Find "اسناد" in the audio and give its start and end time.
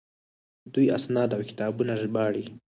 0.97-1.29